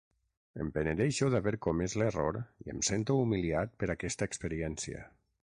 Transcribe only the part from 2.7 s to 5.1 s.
em sento humiliat per aquesta experiència.